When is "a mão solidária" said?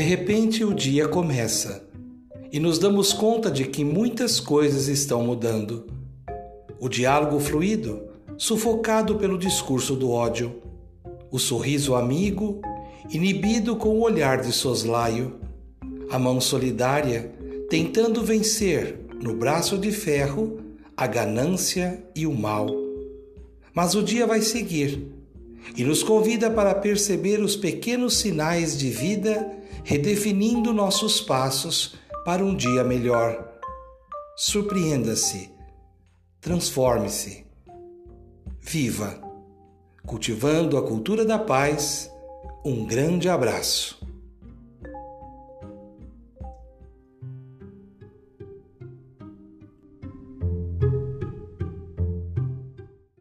16.10-17.30